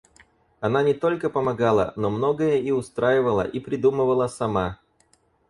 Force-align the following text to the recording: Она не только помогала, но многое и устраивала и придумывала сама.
Она 0.61 0.81
не 0.81 0.95
только 0.95 1.29
помогала, 1.29 1.93
но 1.95 2.09
многое 2.09 2.57
и 2.57 2.71
устраивала 2.71 3.43
и 3.47 3.59
придумывала 3.59 4.25
сама. 4.27 4.79